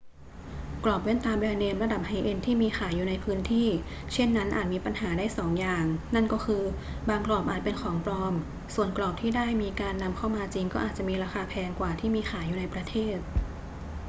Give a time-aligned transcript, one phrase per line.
[0.85, 3.67] กรอบแว่นตาแบรนด์เนมระดับไฮเอนด์ที่มีขายอยู่ในพื้นที่
[4.13, 5.85] เช่นนั้นอาจมีปัญหาได้สองอย่าง
[6.15, 6.63] นั่นก็คือ
[7.09, 8.33] บางกรอบอาจเป็นของปลอม
[8.75, 13.17] ส่วนกรอบที่ได้มีการนำเข้ามาจริงก็อาจมีราคาแพงกว่าที่มีขายอยู่ในประเทศ